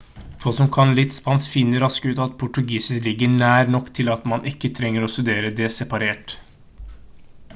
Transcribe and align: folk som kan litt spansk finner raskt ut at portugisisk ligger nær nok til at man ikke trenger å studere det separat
folk 0.43 0.55
som 0.59 0.69
kan 0.75 0.93
litt 0.99 1.11
spansk 1.17 1.51
finner 1.55 1.83
raskt 1.85 2.07
ut 2.11 2.21
at 2.25 2.39
portugisisk 2.43 3.05
ligger 3.09 3.31
nær 3.35 3.69
nok 3.77 3.93
til 3.99 4.09
at 4.15 4.25
man 4.31 4.49
ikke 4.55 4.73
trenger 4.79 5.05
å 5.09 5.13
studere 5.17 5.55
det 5.63 5.71
separat 5.77 6.35